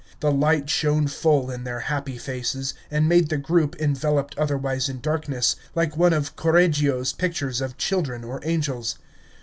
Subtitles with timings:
[0.19, 4.99] The light shone full in their happy faces, and made the group, enveloped otherwise in
[4.99, 8.97] darkness, like one of Correggio's pictures of children or angels.